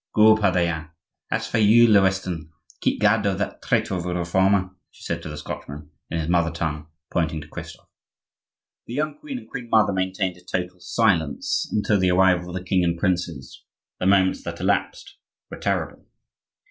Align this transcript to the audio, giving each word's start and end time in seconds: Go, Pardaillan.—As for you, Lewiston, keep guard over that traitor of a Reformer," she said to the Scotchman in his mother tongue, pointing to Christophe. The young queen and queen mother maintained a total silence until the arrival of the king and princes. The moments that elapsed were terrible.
Go, 0.15 0.35
Pardaillan.—As 0.35 1.45
for 1.45 1.59
you, 1.59 1.85
Lewiston, 1.87 2.51
keep 2.79 2.99
guard 2.99 3.27
over 3.27 3.37
that 3.37 3.61
traitor 3.61 3.93
of 3.93 4.03
a 4.07 4.15
Reformer," 4.15 4.71
she 4.89 5.03
said 5.03 5.21
to 5.21 5.29
the 5.29 5.37
Scotchman 5.37 5.91
in 6.09 6.17
his 6.19 6.27
mother 6.27 6.49
tongue, 6.49 6.87
pointing 7.11 7.39
to 7.41 7.47
Christophe. 7.47 7.85
The 8.87 8.95
young 8.95 9.19
queen 9.19 9.37
and 9.37 9.47
queen 9.47 9.69
mother 9.69 9.93
maintained 9.93 10.37
a 10.37 10.43
total 10.43 10.79
silence 10.79 11.69
until 11.71 11.99
the 11.99 12.09
arrival 12.09 12.49
of 12.49 12.55
the 12.55 12.67
king 12.67 12.83
and 12.83 12.97
princes. 12.97 13.63
The 13.99 14.07
moments 14.07 14.43
that 14.43 14.59
elapsed 14.59 15.17
were 15.51 15.59
terrible. 15.59 16.03